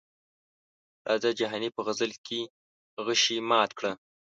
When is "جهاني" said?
1.39-1.69